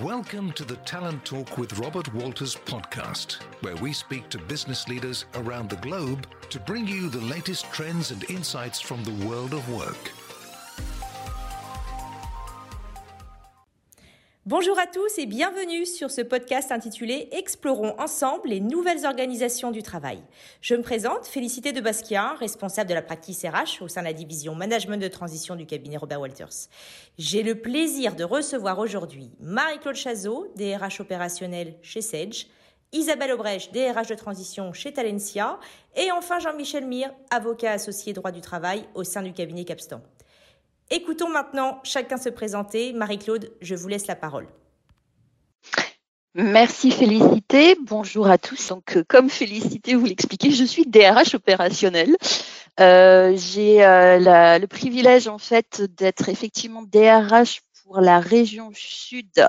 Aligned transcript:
Welcome 0.00 0.52
to 0.52 0.64
the 0.64 0.76
Talent 0.76 1.22
Talk 1.26 1.58
with 1.58 1.78
Robert 1.78 2.14
Walters 2.14 2.56
podcast, 2.56 3.42
where 3.60 3.76
we 3.76 3.92
speak 3.92 4.30
to 4.30 4.38
business 4.38 4.88
leaders 4.88 5.26
around 5.34 5.68
the 5.68 5.76
globe 5.76 6.26
to 6.48 6.58
bring 6.60 6.88
you 6.88 7.10
the 7.10 7.20
latest 7.20 7.70
trends 7.72 8.10
and 8.10 8.24
insights 8.30 8.80
from 8.80 9.04
the 9.04 9.26
world 9.26 9.52
of 9.52 9.68
work. 9.70 10.10
Bonjour 14.52 14.78
à 14.78 14.86
tous 14.86 15.16
et 15.16 15.24
bienvenue 15.24 15.86
sur 15.86 16.10
ce 16.10 16.20
podcast 16.20 16.72
intitulé 16.72 17.26
Explorons 17.32 17.98
ensemble 17.98 18.50
les 18.50 18.60
nouvelles 18.60 19.06
organisations 19.06 19.70
du 19.70 19.82
travail. 19.82 20.22
Je 20.60 20.74
me 20.74 20.82
présente, 20.82 21.26
Félicité 21.26 21.72
de 21.72 21.80
Basquiat, 21.80 22.34
responsable 22.34 22.90
de 22.90 22.94
la 22.94 23.00
practice 23.00 23.46
RH 23.46 23.82
au 23.82 23.88
sein 23.88 24.02
de 24.02 24.08
la 24.08 24.12
division 24.12 24.54
Management 24.54 24.98
de 24.98 25.08
transition 25.08 25.56
du 25.56 25.64
cabinet 25.64 25.96
Robert 25.96 26.20
Walters. 26.20 26.68
J'ai 27.16 27.42
le 27.42 27.62
plaisir 27.62 28.14
de 28.14 28.24
recevoir 28.24 28.78
aujourd'hui 28.78 29.30
Marie-Claude 29.40 29.96
Chazot, 29.96 30.52
DRH 30.54 31.00
opérationnel 31.00 31.78
chez 31.80 32.02
Sage, 32.02 32.46
Isabelle 32.92 33.32
Aubrecht, 33.32 33.72
DRH 33.72 34.08
de 34.08 34.16
transition 34.16 34.74
chez 34.74 34.92
Talencia, 34.92 35.60
et 35.96 36.12
enfin 36.12 36.40
Jean-Michel 36.40 36.86
Mire, 36.86 37.10
avocat 37.30 37.72
associé 37.72 38.12
droit 38.12 38.32
du 38.32 38.42
travail 38.42 38.84
au 38.94 39.02
sein 39.02 39.22
du 39.22 39.32
cabinet 39.32 39.64
Capstan. 39.64 40.02
Écoutons 40.90 41.28
maintenant 41.28 41.80
chacun 41.84 42.16
se 42.16 42.28
présenter. 42.28 42.92
Marie-Claude, 42.92 43.50
je 43.60 43.74
vous 43.74 43.88
laisse 43.88 44.06
la 44.06 44.16
parole. 44.16 44.46
Merci 46.34 46.90
Félicité. 46.90 47.76
Bonjour 47.82 48.26
à 48.26 48.38
tous. 48.38 48.68
Donc, 48.68 48.96
euh, 48.96 49.04
comme 49.06 49.28
Félicité 49.28 49.94
vous 49.94 50.06
l'expliquez, 50.06 50.50
je 50.50 50.64
suis 50.64 50.86
DRH 50.86 51.34
opérationnel. 51.34 52.16
Euh, 52.80 53.36
j'ai 53.36 53.84
euh, 53.84 54.58
le 54.58 54.66
privilège 54.66 55.28
en 55.28 55.36
fait 55.36 55.82
d'être 55.82 56.30
effectivement 56.30 56.82
DRH 56.82 57.60
pour 57.84 58.00
la 58.00 58.18
région 58.18 58.70
sud 58.74 59.46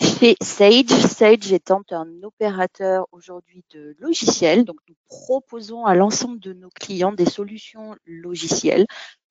chez 0.00 0.34
Sage. 0.42 0.88
Sage 0.88 1.52
étant 1.52 1.82
un 1.92 2.08
opérateur 2.24 3.06
aujourd'hui 3.12 3.62
de 3.70 3.94
logiciels. 4.00 4.64
Donc, 4.64 4.78
nous 4.88 4.96
proposons 5.06 5.84
à 5.84 5.94
l'ensemble 5.94 6.40
de 6.40 6.52
nos 6.52 6.70
clients 6.70 7.12
des 7.12 7.26
solutions 7.26 7.94
logicielles 8.06 8.86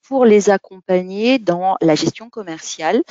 pour 0.08 0.26
les 0.26 0.50
accompagner 0.50 1.40
dans 1.40 1.78
la 1.82 1.96
gestion 1.96 2.30
commerciale. 2.30 3.04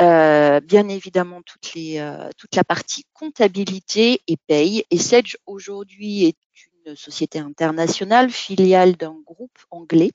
Euh, 0.00 0.60
bien 0.60 0.88
évidemment, 0.88 1.40
euh, 1.76 2.30
toute 2.36 2.56
la 2.56 2.64
partie 2.64 3.04
comptabilité 3.12 4.20
et 4.26 4.36
paye. 4.36 4.84
Et 4.90 4.98
Sedge 4.98 5.36
aujourd'hui 5.46 6.24
est 6.24 6.36
une 6.86 6.96
société 6.96 7.38
internationale, 7.38 8.30
filiale 8.30 8.96
d'un 8.96 9.16
groupe 9.24 9.58
anglais 9.70 10.10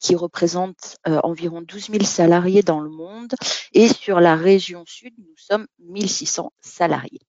qui 0.00 0.14
représente 0.14 0.96
euh, 1.06 1.20
environ 1.24 1.60
12 1.60 1.90
000 1.90 2.04
salariés 2.04 2.62
dans 2.62 2.80
le 2.80 2.90
monde. 2.90 3.34
Et 3.72 3.88
sur 3.88 4.20
la 4.20 4.36
région 4.36 4.84
sud, 4.86 5.12
nous 5.18 5.36
sommes 5.36 5.66
1600 5.80 6.52
salariés. 6.60 7.20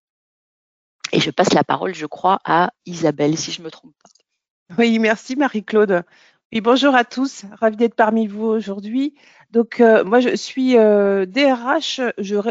Et 1.11 1.19
je 1.19 1.31
passe 1.31 1.53
la 1.53 1.63
parole, 1.63 1.95
je 1.95 2.05
crois, 2.05 2.39
à 2.45 2.71
Isabelle, 2.85 3.37
si 3.37 3.51
je 3.51 3.61
ne 3.61 3.65
me 3.65 3.71
trompe 3.71 3.93
pas. 4.03 4.09
Oui, 4.77 4.99
merci 4.99 5.35
Marie-Claude. 5.35 6.03
Oui, 6.51 6.61
bonjour 6.61 6.95
à 6.95 7.05
tous, 7.05 7.45
ravi 7.59 7.77
d'être 7.77 7.93
parmi 7.93 8.25
vous 8.25 8.45
aujourd'hui. 8.45 9.13
Donc, 9.51 9.79
euh, 9.81 10.03
moi, 10.03 10.19
je 10.19 10.35
suis 10.35 10.79
euh, 10.79 11.27
DRH 11.27 12.01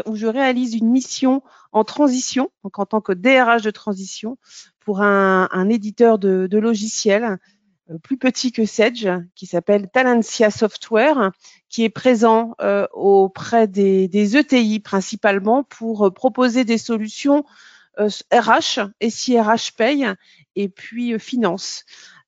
où 0.05 0.15
je 0.15 0.25
réalise 0.25 0.73
une 0.73 0.89
mission 0.89 1.43
en 1.73 1.83
transition, 1.83 2.49
donc 2.63 2.79
en 2.79 2.85
tant 2.85 3.01
que 3.01 3.11
DRH 3.11 3.61
de 3.61 3.71
transition 3.71 4.37
pour 4.79 5.01
un, 5.01 5.67
éditeur 5.67 6.17
de, 6.17 6.47
logiciels 6.49 7.39
euh, 7.89 7.97
plus 8.01 8.17
petit 8.17 8.53
que 8.53 8.65
Sedge, 8.65 9.09
qui 9.35 9.45
s'appelle 9.45 9.89
Talentia 9.89 10.49
Software, 10.49 11.31
qui 11.67 11.83
est 11.83 11.89
présent 11.89 12.55
euh, 12.61 12.87
auprès 12.93 13.67
des, 13.67 14.07
des, 14.07 14.37
ETI 14.37 14.79
principalement 14.79 15.65
pour 15.65 16.13
proposer 16.13 16.63
des 16.63 16.77
solutions 16.77 17.43
RH, 17.97 18.79
SIRH 19.01 19.73
Pay 19.75 20.05
et 20.55 20.69
puis 20.69 21.19
finance. 21.19 21.83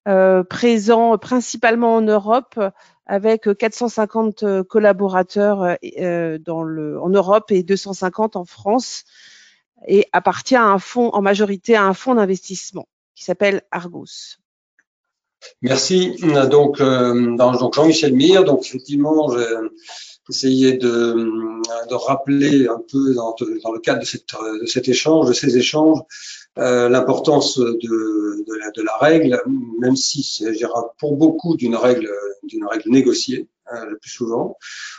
Euh, 0.08 0.44
présent 0.44 1.16
principalement 1.20 1.94
en 1.94 2.02
Europe 2.02 2.60
avec 3.06 3.56
450 3.56 4.64
collaborateurs 4.64 5.78
euh, 6.00 6.40
dans 6.40 6.64
le, 6.64 7.00
en 7.00 7.10
Europe 7.10 7.52
et 7.52 7.62
250 7.62 8.36
en 8.36 8.46
France 8.46 9.04
et 9.88 10.08
appartient 10.12 10.56
à 10.56 10.66
un 10.66 10.80
fonds, 10.80 11.10
en 11.10 11.22
majorité 11.22 11.76
à 11.76 11.84
un 11.84 11.94
fonds 11.94 12.16
d'investissement 12.16 12.88
qui 13.14 13.26
s'appelle 13.26 13.62
Argos. 13.70 14.38
Merci. 15.62 16.16
Donc, 16.50 16.82
euh, 16.82 17.38
Jean-Michel 17.72 18.14
Mire, 18.14 18.44
donc 18.44 18.66
effectivement, 18.66 19.32
j'ai 19.36 19.46
essayé 20.30 20.78
de, 20.78 21.14
de, 21.90 21.94
rappeler 21.94 22.68
un 22.68 22.82
peu 22.92 23.14
dans, 23.14 23.36
le 23.40 23.80
cadre 23.80 24.02
de, 24.02 24.66
cet 24.66 24.88
échange, 24.88 25.28
de 25.28 25.34
ces 25.34 25.58
échanges, 25.58 26.00
euh, 26.58 26.90
l'importance 26.90 27.58
de, 27.58 27.74
de, 27.78 28.56
la, 28.60 28.72
de, 28.72 28.82
la, 28.82 28.98
règle, 28.98 29.42
même 29.80 29.96
si 29.96 30.24
c'est 30.24 30.52
pour 31.00 31.16
beaucoup 31.16 31.56
d'une 31.56 31.76
règle, 31.76 32.10
d'une 32.44 32.66
règle 32.66 32.90
négociée 32.90 33.48
hein, 33.68 33.86
le 33.86 33.98
plus 33.98 34.10
souvent. 34.10 34.58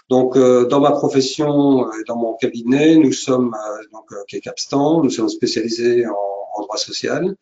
Donc, 0.08 0.36
euh, 0.36 0.66
dans 0.66 0.80
ma 0.80 0.92
profession, 0.92 1.86
euh, 1.86 1.90
dans 2.06 2.16
mon 2.16 2.34
cabinet, 2.34 2.96
nous 2.96 3.12
sommes 3.12 3.54
euh, 3.54 3.82
donc 3.92 4.10
Capstan, 4.42 5.02
nous 5.02 5.10
sommes 5.10 5.28
spécialisés 5.28 6.06
en, 6.06 6.16
en 6.54 6.62
droit 6.62 6.76
social, 6.76 7.34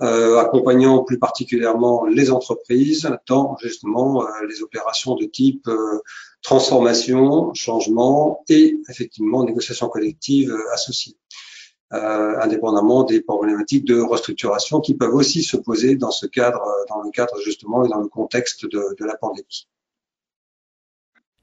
accompagnant 0.00 1.04
plus 1.04 1.18
particulièrement 1.18 2.06
les 2.06 2.30
entreprises 2.30 3.10
dans 3.26 3.56
justement 3.60 4.24
les 4.48 4.62
opérations 4.62 5.16
de 5.16 5.26
type 5.26 5.68
transformation, 6.42 7.52
changement 7.52 8.42
et 8.48 8.78
effectivement 8.88 9.44
négociation 9.44 9.88
collective 9.88 10.56
associée. 10.72 11.16
Euh, 11.94 12.38
indépendamment 12.40 13.02
des 13.02 13.22
problématiques 13.22 13.86
de 13.86 13.98
restructuration 13.98 14.80
qui 14.80 14.92
peuvent 14.92 15.14
aussi 15.14 15.42
se 15.42 15.56
poser 15.56 15.96
dans 15.96 16.10
ce 16.10 16.26
cadre, 16.26 16.60
euh, 16.60 16.84
dans 16.90 17.00
le 17.00 17.10
cadre 17.10 17.40
justement 17.42 17.82
et 17.82 17.88
dans 17.88 18.00
le 18.00 18.08
contexte 18.08 18.66
de, 18.66 18.94
de 18.98 19.04
la 19.06 19.16
pandémie. 19.16 19.66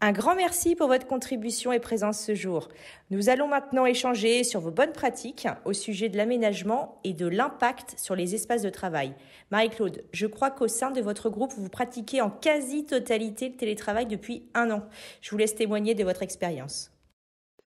Un 0.01 0.11
grand 0.11 0.35
merci 0.35 0.75
pour 0.75 0.87
votre 0.87 1.07
contribution 1.07 1.71
et 1.71 1.79
présence 1.79 2.19
ce 2.19 2.35
jour. 2.35 2.67
Nous 3.09 3.29
allons 3.29 3.47
maintenant 3.47 3.87
échanger 3.87 4.43
sur 4.43 4.59
vos 4.59 4.69
bonnes 4.69 4.91
pratiques 4.91 5.47
au 5.65 5.73
sujet 5.73 6.09
de 6.09 6.17
l'aménagement 6.17 6.99
et 7.03 7.13
de 7.13 7.25
l'impact 7.25 7.95
sur 7.97 8.15
les 8.15 8.35
espaces 8.35 8.61
de 8.61 8.69
travail. 8.69 9.15
Marie-Claude, 9.49 10.03
je 10.11 10.27
crois 10.27 10.51
qu'au 10.51 10.67
sein 10.67 10.91
de 10.91 11.01
votre 11.01 11.31
groupe, 11.31 11.53
vous 11.57 11.69
pratiquez 11.69 12.21
en 12.21 12.29
quasi-totalité 12.29 13.49
le 13.49 13.55
télétravail 13.55 14.05
depuis 14.05 14.43
un 14.53 14.69
an. 14.69 14.83
Je 15.21 15.31
vous 15.31 15.37
laisse 15.37 15.55
témoigner 15.55 15.95
de 15.95 16.03
votre 16.03 16.21
expérience 16.21 16.91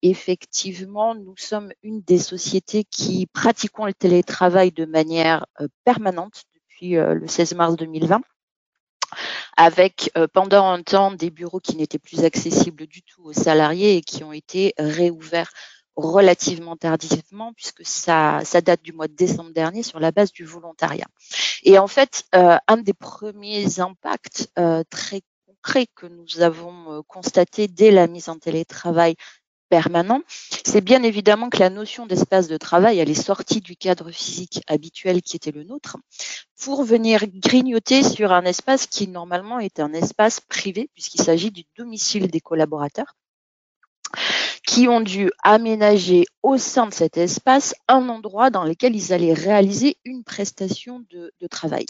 effectivement, 0.01 1.15
nous 1.15 1.35
sommes 1.37 1.71
une 1.83 2.01
des 2.01 2.19
sociétés 2.19 2.83
qui 2.83 3.27
pratiquons 3.27 3.85
le 3.85 3.93
télétravail 3.93 4.71
de 4.71 4.85
manière 4.85 5.45
euh, 5.59 5.67
permanente 5.83 6.43
depuis 6.53 6.97
euh, 6.97 7.13
le 7.13 7.27
16 7.27 7.55
mars 7.55 7.75
2020 7.75 8.21
avec 9.57 10.11
euh, 10.17 10.27
pendant 10.31 10.69
un 10.69 10.81
temps 10.83 11.11
des 11.11 11.31
bureaux 11.31 11.59
qui 11.59 11.75
n'étaient 11.75 11.99
plus 11.99 12.23
accessibles 12.23 12.87
du 12.87 13.01
tout 13.01 13.23
aux 13.23 13.33
salariés 13.33 13.97
et 13.97 14.01
qui 14.01 14.23
ont 14.23 14.31
été 14.31 14.73
réouverts 14.77 15.51
relativement 15.95 16.77
tardivement 16.77 17.51
puisque 17.53 17.85
ça, 17.85 18.39
ça 18.45 18.61
date 18.61 18.81
du 18.81 18.93
mois 18.93 19.09
de 19.09 19.15
décembre 19.15 19.51
dernier 19.51 19.83
sur 19.83 19.99
la 19.99 20.11
base 20.11 20.31
du 20.31 20.45
volontariat. 20.45 21.07
Et 21.63 21.77
en 21.77 21.87
fait, 21.87 22.23
un 22.31 22.77
des 22.77 22.93
premiers 22.93 23.81
impacts 23.81 24.49
très 24.89 25.21
concrets 25.45 25.87
que 25.93 26.05
nous 26.05 26.39
avons 26.39 27.03
constaté 27.07 27.67
dès 27.67 27.91
la 27.91 28.07
mise 28.07 28.29
en 28.29 28.37
télétravail 28.37 29.15
permanent, 29.69 30.21
c'est 30.65 30.81
bien 30.81 31.03
évidemment 31.03 31.49
que 31.49 31.59
la 31.59 31.69
notion 31.69 32.05
d'espace 32.05 32.47
de 32.47 32.57
travail, 32.57 32.99
elle 32.99 33.09
est 33.09 33.21
sortie 33.21 33.61
du 33.61 33.75
cadre 33.75 34.11
physique 34.11 34.61
habituel 34.67 35.21
qui 35.21 35.35
était 35.35 35.51
le 35.51 35.63
nôtre 35.63 35.97
pour 36.59 36.83
venir 36.83 37.25
grignoter 37.27 38.03
sur 38.03 38.33
un 38.33 38.43
espace 38.43 38.87
qui 38.87 39.07
normalement 39.07 39.59
est 39.59 39.79
un 39.79 39.93
espace 39.93 40.39
privé 40.41 40.89
puisqu'il 40.93 41.21
s'agit 41.21 41.51
du 41.51 41.63
domicile 41.77 42.27
des 42.27 42.41
collaborateurs 42.41 43.15
qui 44.65 44.87
ont 44.87 45.01
dû 45.01 45.31
aménager 45.43 46.25
au 46.43 46.57
sein 46.57 46.87
de 46.87 46.93
cet 46.93 47.17
espace 47.17 47.73
un 47.87 48.07
endroit 48.09 48.49
dans 48.49 48.63
lequel 48.63 48.95
ils 48.95 49.13
allaient 49.13 49.33
réaliser 49.33 49.97
une 50.05 50.23
prestation 50.23 51.03
de, 51.09 51.31
travail. 51.49 51.85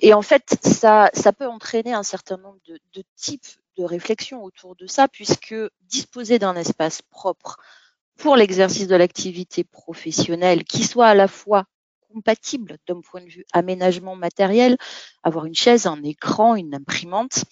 Et 0.00 0.14
en 0.14 0.22
fait, 0.22 0.56
ça, 0.62 1.10
peut 1.36 1.48
entraîner 1.48 1.92
un 1.92 2.04
certain 2.04 2.36
nombre 2.36 2.58
de 2.66 3.02
types 3.16 3.59
de 3.80 3.84
réflexion 3.84 4.44
autour 4.44 4.76
de 4.76 4.86
ça, 4.86 5.08
puisque 5.08 5.54
disposer 5.80 6.38
d'un 6.38 6.54
espace 6.54 7.00
propre 7.02 7.56
pour 8.16 8.36
l'exercice 8.36 8.86
de 8.86 8.96
l'activité 8.96 9.64
professionnelle 9.64 10.64
qui 10.64 10.84
soit 10.84 11.06
à 11.06 11.14
la 11.14 11.28
fois 11.28 11.64
compatible 12.12 12.76
d'un 12.86 13.00
point 13.00 13.22
de 13.22 13.28
vue 13.28 13.44
aménagement 13.52 14.16
matériel, 14.16 14.76
avoir 15.22 15.46
une 15.46 15.54
chaise, 15.54 15.86
un 15.86 16.02
écran, 16.02 16.56
une 16.56 16.74
imprimante, 16.74 17.44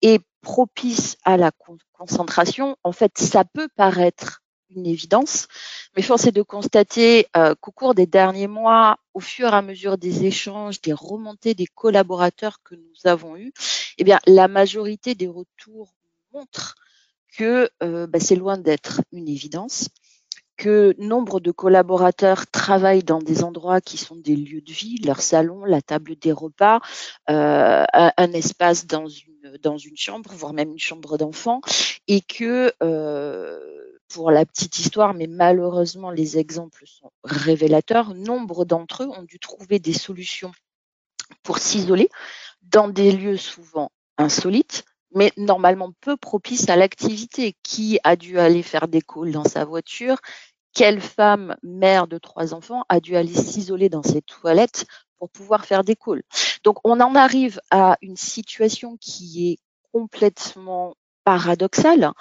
et 0.00 0.20
propice 0.40 1.16
à 1.24 1.36
la 1.36 1.50
concentration, 1.92 2.76
en 2.84 2.92
fait, 2.92 3.18
ça 3.18 3.44
peut 3.44 3.68
paraître 3.76 4.40
une 4.76 4.86
évidence, 4.86 5.48
mais 5.96 6.02
force 6.02 6.26
est 6.26 6.32
de 6.32 6.42
constater 6.42 7.26
euh, 7.36 7.54
qu'au 7.60 7.70
cours 7.70 7.94
des 7.94 8.06
derniers 8.06 8.48
mois, 8.48 8.98
au 9.14 9.20
fur 9.20 9.48
et 9.48 9.56
à 9.56 9.62
mesure 9.62 9.98
des 9.98 10.24
échanges, 10.24 10.80
des 10.80 10.92
remontées 10.92 11.54
des 11.54 11.66
collaborateurs 11.66 12.62
que 12.62 12.74
nous 12.74 13.10
avons 13.10 13.36
eus, 13.36 13.52
eh 13.98 14.04
bien, 14.04 14.18
la 14.26 14.48
majorité 14.48 15.14
des 15.14 15.28
retours 15.28 15.94
montrent 16.32 16.74
que 17.36 17.70
euh, 17.82 18.06
bah, 18.06 18.20
c'est 18.20 18.36
loin 18.36 18.58
d'être 18.58 19.02
une 19.12 19.28
évidence 19.28 19.88
que 20.56 20.94
nombre 20.98 21.40
de 21.40 21.50
collaborateurs 21.50 22.46
travaillent 22.46 23.02
dans 23.02 23.18
des 23.18 23.42
endroits 23.42 23.80
qui 23.80 23.96
sont 23.96 24.14
des 24.14 24.36
lieux 24.36 24.60
de 24.60 24.72
vie, 24.72 24.98
leur 25.04 25.20
salon, 25.20 25.64
la 25.64 25.82
table 25.82 26.14
des 26.16 26.30
repas, 26.30 26.80
euh, 27.28 27.84
un, 27.92 28.32
espace 28.32 28.86
dans 28.86 29.08
une, 29.08 29.96
chambre, 29.96 30.30
voire 30.32 30.52
même 30.52 30.70
une 30.70 30.78
chambre 30.78 31.18
d'enfant, 31.18 31.60
et 32.06 32.20
que 32.20 32.72
pour 34.08 34.30
la 34.30 34.46
petite 34.46 34.78
histoire, 34.78 35.14
mais 35.14 35.26
malheureusement 35.26 36.10
les 36.10 36.38
exemples 36.38 36.84
sont 36.86 37.10
révélateurs, 37.24 38.14
nombre 38.14 38.64
d'entre 38.64 39.04
eux 39.04 39.08
ont 39.08 39.22
dû 39.22 39.38
trouver 39.38 39.78
des 39.78 39.92
solutions 39.92 40.52
pour 41.42 41.58
s'isoler 41.58 42.08
dans 42.62 42.88
des 42.88 43.12
lieux 43.12 43.36
souvent 43.36 43.90
insolites, 44.18 44.84
mais 45.14 45.32
normalement 45.36 45.92
peu 46.00 46.16
propices 46.16 46.68
à 46.68 46.76
l'activité. 46.76 47.54
Qui 47.62 47.98
a 48.04 48.16
dû 48.16 48.38
aller 48.38 48.62
faire 48.62 48.88
des 48.88 49.00
calls 49.00 49.32
dans 49.32 49.44
sa 49.44 49.64
voiture? 49.64 50.16
Quelle 50.72 51.00
femme, 51.00 51.56
mère 51.62 52.08
de 52.08 52.18
trois 52.18 52.52
enfants, 52.52 52.84
a 52.88 53.00
dû 53.00 53.16
aller 53.16 53.34
s'isoler 53.34 53.88
dans 53.88 54.02
ses 54.02 54.22
toilettes 54.22 54.86
pour 55.18 55.30
pouvoir 55.30 55.64
faire 55.64 55.84
des 55.84 55.96
calls? 55.96 56.22
Donc 56.64 56.78
on 56.84 57.00
en 57.00 57.14
arrive 57.14 57.60
à 57.70 57.96
une 58.02 58.16
situation 58.16 58.96
qui 59.00 59.50
est 59.50 59.58
complètement 59.92 60.96
paradoxal 61.22 62.12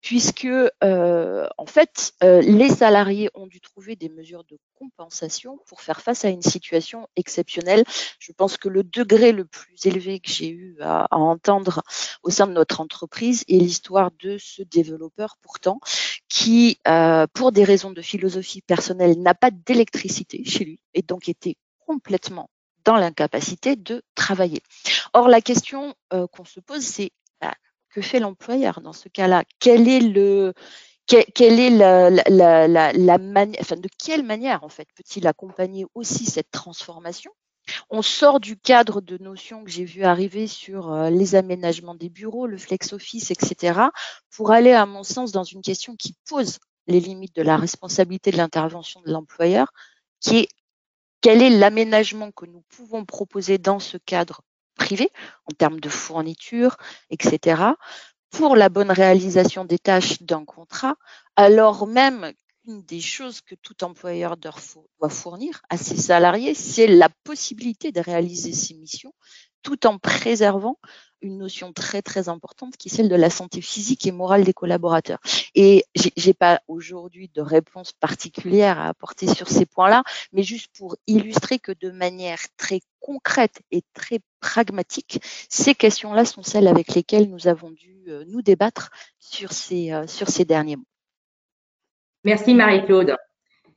puisque 0.00 0.46
euh, 0.46 1.48
en 1.58 1.66
fait 1.66 2.12
euh, 2.22 2.40
les 2.40 2.68
salariés 2.68 3.30
ont 3.34 3.46
dû 3.46 3.60
trouver 3.60 3.96
des 3.96 4.08
mesures 4.08 4.44
de 4.44 4.58
compensation 4.74 5.58
pour 5.66 5.82
faire 5.82 6.00
face 6.00 6.24
à 6.24 6.28
une 6.28 6.42
situation 6.42 7.08
exceptionnelle. 7.16 7.84
Je 8.18 8.32
pense 8.32 8.56
que 8.56 8.68
le 8.68 8.82
degré 8.82 9.32
le 9.32 9.44
plus 9.44 9.76
élevé 9.84 10.20
que 10.20 10.30
j'ai 10.30 10.48
eu 10.48 10.76
à, 10.80 11.06
entendre 11.10 11.82
au 12.22 12.30
sein 12.30 12.46
de 12.46 12.52
notre 12.52 12.80
entreprise 12.80 13.44
est 13.48 13.58
l'histoire 13.58 14.10
de 14.22 14.38
ce 14.38 14.62
développeur 14.62 15.36
pourtant 15.42 15.80
qui, 16.28 16.78
euh, 16.88 17.26
pour 17.34 17.52
des 17.52 17.64
raisons 17.64 17.90
de 17.90 18.00
philosophie 18.00 18.62
personnelle, 18.62 19.20
n'a 19.20 19.34
pas 19.34 19.50
d'électricité 19.50 20.44
chez 20.44 20.64
lui 20.64 20.80
et 20.94 21.02
donc 21.02 21.28
était 21.28 21.56
complètement 21.86 22.48
dans 22.84 22.96
l'incapacité 22.96 23.76
de 23.76 24.02
travailler. 24.14 24.62
Or, 25.12 25.28
la 25.28 25.42
question 25.42 25.94
qu'on 26.08 26.44
se 26.46 26.60
pose, 26.60 26.82
c'est 26.82 27.12
que 27.90 28.00
fait 28.00 28.20
l'employeur 28.20 28.80
dans 28.80 28.92
ce 28.92 29.08
cas-là? 29.08 29.44
Quelle 29.58 29.88
est 29.88 30.00
la, 30.00 30.52
de 32.92 33.88
quelle 33.98 34.22
manière 34.24 34.64
en 34.64 34.68
fait 34.68 34.88
peut-il 34.96 35.26
accompagner 35.26 35.86
aussi 35.94 36.26
cette 36.26 36.50
transformation? 36.50 37.32
On 37.88 38.02
sort 38.02 38.40
du 38.40 38.56
cadre 38.56 39.00
de 39.00 39.18
notions 39.18 39.62
que 39.64 39.70
j'ai 39.70 39.84
vu 39.84 40.02
arriver 40.04 40.46
sur 40.46 40.92
euh, 40.92 41.10
les 41.10 41.34
aménagements 41.34 41.94
des 41.94 42.08
bureaux, 42.08 42.46
le 42.46 42.58
flex 42.58 42.92
office, 42.92 43.30
etc., 43.30 43.80
pour 44.30 44.50
aller 44.50 44.72
à 44.72 44.86
mon 44.86 45.02
sens 45.02 45.30
dans 45.30 45.44
une 45.44 45.62
question 45.62 45.94
qui 45.94 46.16
pose 46.28 46.58
les 46.86 47.00
limites 47.00 47.36
de 47.36 47.42
la 47.42 47.56
responsabilité 47.56 48.30
de 48.30 48.38
l'intervention 48.38 49.00
de 49.02 49.12
l'employeur, 49.12 49.72
qui 50.20 50.38
est 50.38 50.48
quel 51.20 51.42
est 51.42 51.50
l'aménagement 51.50 52.32
que 52.32 52.46
nous 52.46 52.62
pouvons 52.68 53.04
proposer 53.04 53.58
dans 53.58 53.78
ce 53.78 53.98
cadre 53.98 54.40
privé 54.80 55.10
en 55.44 55.54
termes 55.54 55.78
de 55.78 55.90
fourniture, 55.90 56.76
etc., 57.10 57.62
pour 58.30 58.56
la 58.56 58.68
bonne 58.68 58.90
réalisation 58.90 59.64
des 59.64 59.78
tâches 59.78 60.22
d'un 60.22 60.44
contrat, 60.44 60.96
alors 61.36 61.86
même 61.86 62.32
qu'une 62.64 62.82
des 62.82 63.00
choses 63.00 63.40
que 63.40 63.54
tout 63.56 63.84
employeur 63.84 64.36
doit 64.36 65.10
fournir 65.10 65.62
à 65.68 65.76
ses 65.76 65.96
salariés, 65.96 66.54
c'est 66.54 66.86
la 66.86 67.08
possibilité 67.24 67.92
de 67.92 68.00
réaliser 68.00 68.52
ses 68.52 68.74
missions 68.74 69.12
tout 69.62 69.86
en 69.86 69.98
préservant 69.98 70.78
une 71.22 71.38
notion 71.38 71.72
très 71.72 72.02
très 72.02 72.28
importante 72.28 72.76
qui 72.76 72.88
est 72.88 72.94
celle 72.94 73.08
de 73.08 73.16
la 73.16 73.30
santé 73.30 73.60
physique 73.60 74.06
et 74.06 74.12
morale 74.12 74.44
des 74.44 74.52
collaborateurs. 74.52 75.18
Et 75.54 75.84
j'ai 75.94 76.34
pas 76.34 76.60
aujourd'hui 76.68 77.30
de 77.34 77.42
réponse 77.42 77.92
particulière 77.92 78.78
à 78.78 78.88
apporter 78.88 79.26
sur 79.26 79.48
ces 79.48 79.66
points-là, 79.66 80.02
mais 80.32 80.42
juste 80.42 80.70
pour 80.76 80.96
illustrer 81.06 81.58
que 81.58 81.72
de 81.72 81.90
manière 81.90 82.40
très 82.56 82.80
concrète 83.00 83.60
et 83.70 83.82
très 83.94 84.20
pragmatique, 84.40 85.20
ces 85.48 85.74
questions-là 85.74 86.24
sont 86.24 86.42
celles 86.42 86.68
avec 86.68 86.94
lesquelles 86.94 87.28
nous 87.28 87.48
avons 87.48 87.70
dû 87.70 88.04
euh, 88.08 88.24
nous 88.26 88.42
débattre 88.42 88.90
sur 89.18 89.52
ces, 89.52 89.92
euh, 89.92 90.06
sur 90.06 90.28
ces 90.28 90.44
derniers 90.44 90.76
mois. 90.76 90.84
Merci 92.24 92.54
Marie-Claude. 92.54 93.16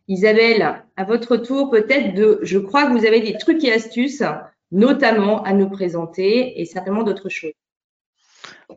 Isabelle, 0.09 0.83
à 0.97 1.03
votre 1.05 1.37
tour, 1.37 1.69
peut-être 1.69 2.13
de, 2.13 2.39
je 2.41 2.59
crois 2.59 2.85
que 2.85 2.91
vous 2.91 3.05
avez 3.05 3.21
des 3.21 3.37
trucs 3.37 3.63
et 3.63 3.71
astuces 3.71 4.23
notamment 4.73 5.43
à 5.43 5.53
nous 5.53 5.69
présenter 5.69 6.59
et 6.59 6.65
certainement 6.65 7.03
d'autres 7.03 7.29
choses. 7.29 7.53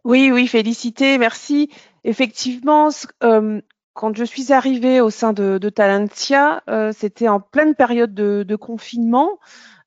Oui, 0.04 0.30
oui, 0.32 0.46
félicité, 0.46 1.18
merci. 1.18 1.70
Effectivement, 2.04 2.90
euh, 3.24 3.60
quand 3.94 4.16
je 4.16 4.24
suis 4.24 4.52
arrivée 4.52 5.00
au 5.00 5.10
sein 5.10 5.32
de, 5.32 5.58
Talentia, 5.70 6.62
euh, 6.68 6.92
c'était 6.96 7.28
en 7.28 7.40
pleine 7.40 7.74
période 7.74 8.14
de, 8.14 8.56
confinement 8.56 9.38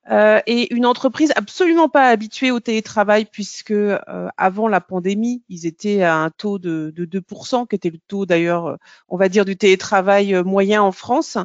euh, 0.10 0.40
et 0.48 0.74
une 0.74 0.88
entreprise 0.88 1.32
absolument 1.36 1.88
pas 1.88 2.08
habituée 2.08 2.50
au 2.50 2.60
télétravail 2.60 3.26
puisque 3.32 3.76
avant 4.36 4.68
la 4.68 4.82
pandémie, 4.82 5.44
ils 5.48 5.68
étaient 5.68 6.02
à 6.02 6.16
un 6.16 6.32
taux 6.32 6.58
de, 6.58 6.92
de 6.96 7.20
2%, 7.20 7.68
qui 7.68 7.76
était 7.76 7.92
le 7.92 8.00
taux 8.08 8.26
d'ailleurs, 8.26 8.78
on 9.10 9.18
va 9.18 9.30
dire, 9.30 9.46
du 9.46 9.56
télétravail 9.56 10.34
moyen 10.44 10.82
en 10.82 10.92
France. 10.92 11.38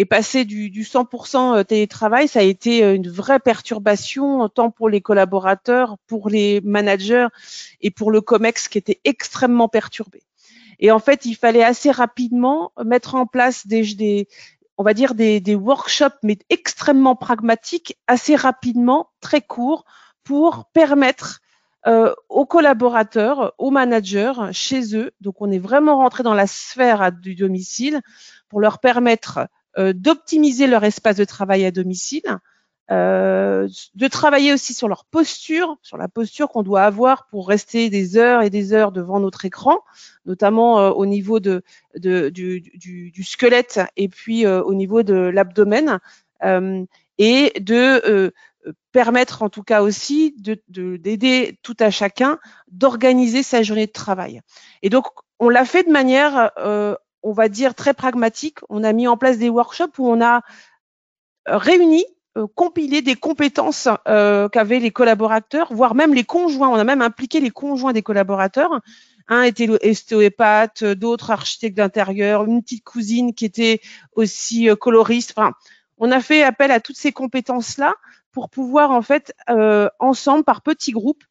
Et 0.00 0.04
passer 0.04 0.44
du, 0.44 0.70
du 0.70 0.84
100% 0.84 1.58
euh, 1.58 1.64
télétravail, 1.64 2.28
ça 2.28 2.38
a 2.38 2.42
été 2.42 2.84
euh, 2.84 2.94
une 2.94 3.10
vraie 3.10 3.40
perturbation, 3.40 4.48
tant 4.48 4.70
pour 4.70 4.88
les 4.88 5.00
collaborateurs, 5.00 5.96
pour 6.06 6.30
les 6.30 6.60
managers 6.62 7.26
et 7.80 7.90
pour 7.90 8.12
le 8.12 8.20
COMEX 8.20 8.68
qui 8.68 8.78
était 8.78 9.00
extrêmement 9.04 9.68
perturbé. 9.68 10.22
Et 10.78 10.90
en 10.90 11.00
fait, 11.00 11.26
il 11.26 11.34
fallait 11.34 11.64
assez 11.64 11.90
rapidement 11.90 12.72
mettre 12.84 13.16
en 13.16 13.26
place 13.26 13.66
des, 13.66 14.28
on 14.76 14.84
va 14.84 14.94
dire 14.94 15.14
des, 15.14 15.54
workshops, 15.56 16.18
mais 16.22 16.38
extrêmement 16.50 17.16
pragmatiques, 17.16 17.98
assez 18.06 18.36
rapidement, 18.36 19.10
très 19.20 19.40
courts, 19.40 19.84
pour 20.22 20.66
permettre 20.72 21.40
euh, 21.86 22.14
aux 22.28 22.46
collaborateurs, 22.46 23.54
aux 23.58 23.70
managers 23.70 24.32
chez 24.52 24.96
eux. 24.96 25.10
Donc, 25.20 25.40
on 25.40 25.50
est 25.50 25.58
vraiment 25.58 25.96
rentré 25.96 26.22
dans 26.22 26.34
la 26.34 26.46
sphère 26.46 27.10
du 27.10 27.34
domicile 27.34 28.00
pour 28.48 28.60
leur 28.60 28.78
permettre 28.78 29.38
euh, 29.38 29.44
d'optimiser 29.78 30.66
leur 30.66 30.84
espace 30.84 31.16
de 31.16 31.24
travail 31.24 31.64
à 31.64 31.70
domicile, 31.70 32.38
euh, 32.90 33.68
de 33.94 34.08
travailler 34.08 34.52
aussi 34.54 34.72
sur 34.72 34.88
leur 34.88 35.04
posture, 35.04 35.76
sur 35.82 35.98
la 35.98 36.08
posture 36.08 36.48
qu'on 36.48 36.62
doit 36.62 36.84
avoir 36.84 37.26
pour 37.26 37.46
rester 37.46 37.90
des 37.90 38.16
heures 38.16 38.40
et 38.40 38.48
des 38.48 38.72
heures 38.72 38.92
devant 38.92 39.20
notre 39.20 39.44
écran, 39.44 39.80
notamment 40.24 40.80
euh, 40.80 40.90
au 40.90 41.04
niveau 41.04 41.38
de, 41.38 41.62
de 41.96 42.30
du, 42.30 42.62
du, 42.62 43.10
du, 43.10 43.24
squelette 43.24 43.80
et 43.98 44.08
puis 44.08 44.46
au 44.46 44.72
niveau 44.72 45.02
de 45.02 45.14
l'abdomen, 45.14 45.98
et 47.18 47.52
de 47.60 48.32
permettre 48.92 49.42
en 49.42 49.48
tout 49.48 49.62
cas 49.62 49.82
aussi 49.82 50.34
d'aider 50.38 51.52
de, 51.52 51.56
tout 51.62 51.76
à 51.78 51.90
chacun 51.90 52.38
d'organiser 52.70 53.42
sa 53.42 53.62
journée 53.62 53.86
de 53.86 53.92
travail. 53.92 54.40
Et 54.82 54.90
donc, 54.90 55.06
on 55.38 55.48
l'a 55.48 55.64
fait 55.64 55.84
de 55.84 55.92
manière 55.92 56.50
euh, 56.58 56.94
on 57.22 57.32
va 57.32 57.48
dire, 57.48 57.74
très 57.74 57.94
pragmatique. 57.94 58.58
On 58.68 58.84
a 58.84 58.92
mis 58.92 59.08
en 59.08 59.16
place 59.16 59.38
des 59.38 59.48
workshops 59.48 59.98
où 59.98 60.08
on 60.08 60.20
a 60.20 60.42
euh, 61.48 61.56
réuni, 61.56 62.04
euh, 62.36 62.46
compilé 62.54 63.02
des 63.02 63.16
compétences 63.16 63.88
euh, 64.06 64.48
qu'avaient 64.48 64.80
les 64.80 64.90
collaborateurs, 64.90 65.72
voire 65.72 65.94
même 65.94 66.14
les 66.14 66.24
conjoints. 66.24 66.68
On 66.68 66.76
a 66.76 66.84
même 66.84 67.02
impliqué 67.02 67.40
les 67.40 67.50
conjoints 67.50 67.92
des 67.92 68.02
collaborateurs. 68.02 68.80
Un 69.28 69.42
était 69.42 69.68
estéopathe, 69.82 70.84
d'autres 70.84 71.30
architectes 71.30 71.76
d'intérieur, 71.76 72.46
une 72.46 72.62
petite 72.62 72.84
cousine 72.84 73.34
qui 73.34 73.44
était 73.44 73.80
aussi 74.14 74.68
coloriste. 74.80 75.34
Enfin, 75.36 75.52
on 75.98 76.10
a 76.10 76.20
fait 76.20 76.42
appel 76.42 76.70
à 76.70 76.80
toutes 76.80 76.96
ces 76.96 77.12
compétences-là 77.12 77.94
pour 78.32 78.48
pouvoir 78.48 78.90
en 78.90 79.02
fait 79.02 79.34
ensemble, 79.98 80.44
par 80.44 80.62
petits 80.62 80.92
groupes, 80.92 81.24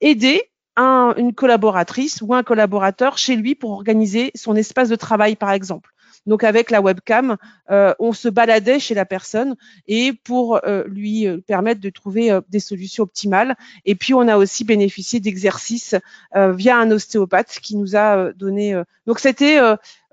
aider 0.00 0.51
une 0.76 1.34
collaboratrice 1.34 2.20
ou 2.22 2.34
un 2.34 2.42
collaborateur 2.42 3.18
chez 3.18 3.36
lui 3.36 3.54
pour 3.54 3.70
organiser 3.72 4.30
son 4.34 4.56
espace 4.56 4.88
de 4.88 4.96
travail, 4.96 5.36
par 5.36 5.52
exemple. 5.52 5.92
Donc 6.26 6.44
avec 6.44 6.70
la 6.70 6.80
webcam, 6.80 7.36
euh, 7.70 7.94
on 7.98 8.12
se 8.12 8.28
baladait 8.28 8.78
chez 8.78 8.94
la 8.94 9.04
personne 9.04 9.56
et 9.88 10.12
pour 10.12 10.60
euh, 10.64 10.84
lui 10.86 11.26
euh, 11.26 11.38
permettre 11.38 11.80
de 11.80 11.90
trouver 11.90 12.38
des 12.48 12.60
solutions 12.60 13.04
optimales. 13.04 13.56
Et 13.84 13.94
puis 13.94 14.14
on 14.14 14.28
a 14.28 14.36
aussi 14.36 14.64
bénéficié 14.64 15.20
d'exercices 15.20 15.96
via 16.34 16.78
un 16.78 16.90
ostéopathe 16.90 17.58
qui 17.60 17.76
nous 17.76 17.96
a 17.96 18.32
donné. 18.32 18.80
donc 19.06 19.18
c'était 19.18 19.58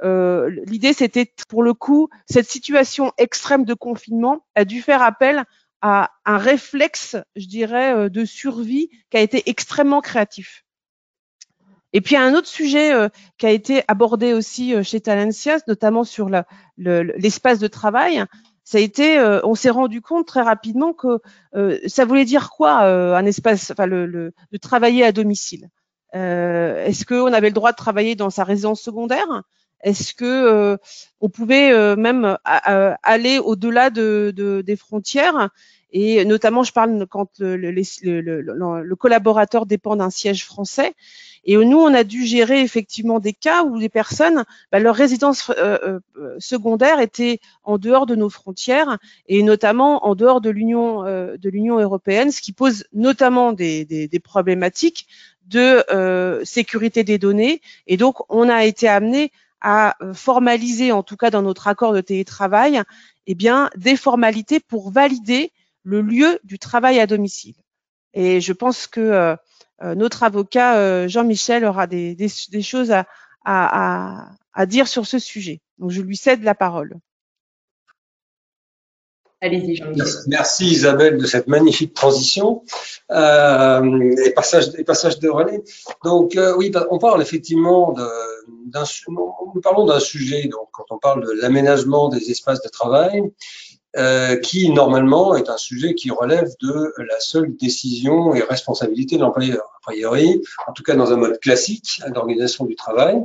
l'idée, 0.03 0.93
c'était 0.93 1.31
pour 1.47 1.63
le 1.63 1.73
coup 1.73 2.09
cette 2.29 2.49
situation 2.49 3.11
extrême 3.17 3.65
de 3.65 3.73
confinement 3.73 4.45
a 4.55 4.65
dû 4.65 4.81
faire 4.81 5.01
appel 5.01 5.45
à 5.81 6.11
un 6.25 6.37
réflexe, 6.37 7.15
je 7.35 7.47
dirais, 7.47 7.93
euh, 7.93 8.09
de 8.09 8.25
survie 8.25 8.89
qui 9.09 9.17
a 9.17 9.21
été 9.21 9.49
extrêmement 9.49 10.01
créatif. 10.01 10.65
Et 11.91 12.01
puis 12.01 12.15
un 12.15 12.33
autre 12.35 12.47
sujet 12.47 12.93
euh, 12.93 13.09
qui 13.37 13.45
a 13.45 13.51
été 13.51 13.83
abordé 13.87 14.33
aussi 14.33 14.75
euh, 14.75 14.83
chez 14.83 15.01
Talencias, 15.01 15.61
notamment 15.67 16.03
sur 16.03 16.29
l'espace 16.77 17.59
de 17.59 17.67
travail, 17.67 18.23
ça 18.63 18.77
a 18.77 18.81
été, 18.81 19.19
on 19.43 19.55
s'est 19.55 19.71
rendu 19.71 19.99
compte 19.99 20.27
très 20.27 20.43
rapidement 20.43 20.93
que 20.93 21.19
ça 21.87 22.05
voulait 22.05 22.25
dire 22.25 22.51
quoi 22.51 22.81
un 22.83 23.25
espace, 23.25 23.71
enfin 23.71 23.87
le, 23.87 24.31
de 24.51 24.57
travailler 24.59 25.03
à 25.03 25.11
domicile? 25.11 25.71
Est-ce 26.13 27.03
qu'on 27.03 27.33
avait 27.33 27.49
le 27.49 27.55
droit 27.55 27.71
de 27.71 27.77
travailler 27.77 28.13
dans 28.13 28.29
sa 28.29 28.43
résidence 28.43 28.79
secondaire? 28.79 29.25
Est-ce 29.81 30.13
que 30.13 30.77
on 31.21 31.29
pouvait 31.29 31.95
même 31.95 32.37
aller 32.43 33.39
au-delà 33.39 33.89
de, 33.89 34.33
de, 34.35 34.61
des 34.61 34.75
frontières? 34.75 35.49
Et 35.91 36.23
notamment, 36.23 36.63
je 36.63 36.71
parle 36.71 37.07
quand 37.07 37.39
le, 37.39 37.55
le, 37.57 38.21
le, 38.21 38.41
le 38.83 38.95
collaborateur 38.95 39.65
dépend 39.65 39.95
d'un 39.95 40.11
siège 40.11 40.45
français. 40.45 40.93
Et 41.45 41.55
nous, 41.55 41.79
on 41.79 41.93
a 41.93 42.03
dû 42.03 42.25
gérer 42.25 42.61
effectivement 42.61 43.19
des 43.19 43.33
cas 43.33 43.63
où 43.63 43.75
les 43.75 43.89
personnes, 43.89 44.43
bah, 44.71 44.79
leur 44.79 44.93
résidence 44.93 45.49
euh, 45.57 45.99
euh, 46.17 46.35
secondaire 46.37 46.99
était 46.99 47.39
en 47.63 47.77
dehors 47.77 48.05
de 48.05 48.15
nos 48.15 48.29
frontières 48.29 48.99
et 49.27 49.41
notamment 49.41 50.05
en 50.05 50.15
dehors 50.15 50.41
de 50.41 50.49
l'Union 50.49 51.05
euh, 51.05 51.37
de 51.37 51.49
l'Union 51.49 51.79
européenne, 51.79 52.29
ce 52.31 52.41
qui 52.41 52.51
pose 52.51 52.85
notamment 52.93 53.53
des, 53.53 53.85
des, 53.85 54.07
des 54.07 54.19
problématiques 54.19 55.07
de 55.47 55.83
sécurité 56.43 57.03
des 57.03 57.17
données. 57.17 57.61
Et 57.87 57.97
donc, 57.97 58.17
on 58.29 58.47
a 58.49 58.65
été 58.65 58.87
amené 58.87 59.31
à 59.61 59.97
formaliser, 60.13 60.91
en 60.91 61.03
tout 61.03 61.17
cas 61.17 61.29
dans 61.29 61.41
notre 61.41 61.67
accord 61.67 61.93
de 61.93 62.01
télétravail, 62.01 62.81
eh 63.27 63.35
bien, 63.35 63.69
des 63.75 63.95
formalités 63.95 64.59
pour 64.59 64.91
valider 64.91 65.51
le 65.83 66.01
lieu 66.01 66.39
du 66.43 66.59
travail 66.59 66.99
à 66.99 67.07
domicile. 67.07 67.55
Et 68.13 68.41
je 68.41 68.53
pense 68.53 68.87
que 68.87 69.37
euh, 69.81 69.95
notre 69.95 70.23
avocat 70.23 70.77
euh, 70.77 71.07
Jean-Michel 71.07 71.63
aura 71.65 71.87
des, 71.87 72.15
choses 72.61 72.93
à, 73.45 74.65
dire 74.67 74.87
sur 74.87 75.05
ce 75.05 75.19
sujet. 75.19 75.61
Donc, 75.77 75.91
je 75.91 76.01
lui 76.01 76.17
cède 76.17 76.43
la 76.43 76.55
parole. 76.55 76.95
Allez-y, 79.41 79.75
Jean-Michel. 79.75 80.07
Merci 80.27 80.65
Isabelle 80.67 81.17
de 81.17 81.25
cette 81.25 81.47
magnifique 81.47 81.93
transition 81.93 82.63
euh, 83.11 84.15
et, 84.25 84.31
passage, 84.31 84.71
passage 84.85 85.19
de 85.19 85.29
relais. 85.29 85.63
Donc 86.03 86.37
oui, 86.57 86.71
on 86.89 86.99
parle 86.99 87.21
effectivement 87.21 87.93
d'un 87.93 88.83
nous 89.55 89.61
parlons 89.61 89.85
d'un 89.85 89.99
sujet. 89.99 90.47
Donc 90.47 90.69
quand 90.71 90.85
on 90.89 90.97
parle 90.97 91.25
de 91.25 91.31
l'aménagement 91.41 92.09
des 92.09 92.31
espaces 92.31 92.61
de 92.61 92.69
travail, 92.69 93.23
euh, 93.97 94.37
qui 94.37 94.69
normalement 94.69 95.35
est 95.35 95.49
un 95.49 95.57
sujet 95.57 95.95
qui 95.95 96.11
relève 96.11 96.49
de 96.61 96.93
la 96.99 97.19
seule 97.19 97.55
décision 97.55 98.35
et 98.35 98.41
responsabilité 98.41 99.15
de 99.15 99.21
l'employeur. 99.21 99.63
A 99.77 99.79
priori, 99.81 100.41
en 100.67 100.73
tout 100.73 100.83
cas 100.83 100.95
dans 100.95 101.11
un 101.11 101.15
mode 101.15 101.39
classique 101.39 101.99
d'organisation 102.13 102.65
du 102.65 102.75
travail, 102.75 103.23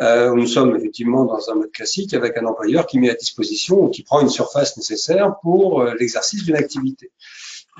euh, 0.00 0.34
nous 0.34 0.46
sommes 0.46 0.76
effectivement 0.76 1.24
dans 1.24 1.48
un 1.50 1.54
mode 1.54 1.70
classique 1.70 2.12
avec 2.12 2.36
un 2.36 2.44
employeur 2.44 2.86
qui 2.86 2.98
met 2.98 3.08
à 3.08 3.14
disposition 3.14 3.84
ou 3.84 3.88
qui 3.88 4.02
prend 4.02 4.20
une 4.20 4.28
surface 4.28 4.76
nécessaire 4.76 5.36
pour 5.40 5.80
euh, 5.80 5.94
l'exercice 5.98 6.44
d'une 6.44 6.56
activité. 6.56 7.10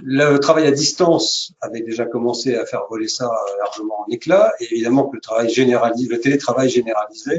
Le 0.02 0.38
travail 0.38 0.66
à 0.66 0.72
distance 0.72 1.52
avait 1.60 1.82
déjà 1.82 2.06
commencé 2.06 2.56
à 2.56 2.64
faire 2.64 2.84
voler 2.88 3.06
ça 3.06 3.30
largement 3.58 4.00
en 4.00 4.10
éclat, 4.10 4.52
et 4.60 4.72
évidemment 4.72 5.08
que 5.08 5.16
le 5.16 5.20
travail 5.20 5.50
généralisé, 5.50 6.08
le 6.08 6.20
télétravail 6.20 6.68
généralisé 6.70 7.38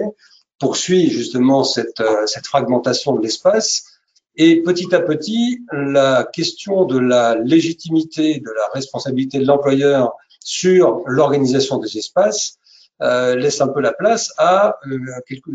poursuit 0.59 1.09
justement 1.09 1.63
cette, 1.63 1.99
euh, 1.99 2.25
cette 2.27 2.47
fragmentation 2.47 3.13
de 3.13 3.21
l'espace 3.21 3.94
et 4.37 4.61
petit 4.61 4.93
à 4.93 4.99
petit, 5.01 5.61
la 5.71 6.27
question 6.31 6.85
de 6.85 6.99
la 6.99 7.35
légitimité, 7.35 8.39
de 8.39 8.51
la 8.51 8.67
responsabilité 8.73 9.39
de 9.39 9.45
l'employeur 9.45 10.13
sur 10.43 11.01
l'organisation 11.05 11.77
des 11.77 11.97
espaces 11.97 12.59
euh, 13.01 13.35
laisse 13.35 13.59
un 13.59 13.67
peu 13.67 13.81
la 13.81 13.91
place 13.91 14.33
à 14.37 14.77
euh, 14.87 14.97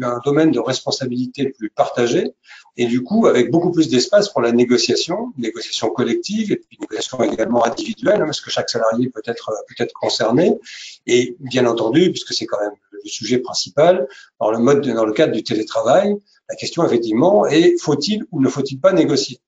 un 0.03 0.21
domaine 0.25 0.51
de 0.51 0.59
responsabilité 0.59 1.49
plus 1.49 1.71
partagé. 1.71 2.35
Et 2.77 2.87
du 2.87 3.03
coup 3.03 3.27
avec 3.27 3.51
beaucoup 3.51 3.71
plus 3.71 3.89
d'espace 3.89 4.29
pour 4.29 4.43
la 4.43 4.53
négociation, 4.53 5.33
négociation 5.39 5.91
collective 5.91 6.53
et 6.53 6.57
puis 6.57 6.77
négociation 6.79 7.23
également 7.23 7.65
individuelle, 7.65 8.21
hein, 8.21 8.27
parce 8.27 8.43
que 8.43 8.51
chaque 8.51 8.69
salarié 8.69 9.09
peut 9.09 9.23
être 9.25 9.53
peut 9.69 9.83
être 9.83 9.95
concerné. 9.95 10.59
Et 11.07 11.37
bien 11.41 11.67
entendu, 11.67 12.11
puisque 12.11 12.35
c'est 12.35 12.47
quand 12.47 12.61
même 12.61 12.75
le 12.91 13.01
sujet 13.09 13.39
principal 13.39 14.07
dans 14.39 14.51
le 14.51 14.59
mode 14.59 14.87
dans 14.87 15.07
le 15.07 15.13
cadre 15.13 15.33
du 15.33 15.43
télétravail, 15.43 16.17
la 16.51 16.57
question 16.57 16.85
effectivement 16.85 17.47
est 17.47 17.81
faut-il 17.81 18.25
ou 18.33 18.41
ne 18.41 18.49
faut-il 18.49 18.79
pas 18.81 18.93
négocier? 18.93 19.39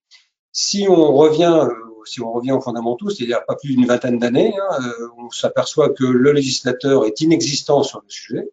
Si 0.53 0.87
on 0.89 1.13
revient 1.13 1.67
euh, 1.69 1.75
si 2.05 2.21
on 2.21 2.33
revient 2.33 2.53
aux 2.53 2.61
fondamentaux, 2.61 3.11
c'est-à-dire 3.11 3.45
pas 3.47 3.57
plus 3.57 3.75
d'une 3.75 3.87
vingtaine 3.87 4.19
d'années, 4.19 4.55
hein, 4.57 4.79
euh, 4.83 5.09
on 5.19 5.31
s'aperçoit 5.31 5.91
que 5.91 6.05
le 6.05 6.33
législateur 6.33 7.07
est 7.07 7.21
inexistant 7.21 7.83
sur 7.83 8.01
le 8.01 8.11
sujet 8.11 8.51